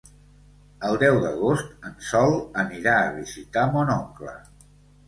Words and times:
El 0.87 0.97
deu 1.03 1.19
d'agost 1.25 1.87
en 1.91 1.95
Sol 2.09 2.35
anirà 2.65 2.99
a 3.05 3.17
visitar 3.21 3.69
mon 3.79 3.95
oncle. 4.03 4.41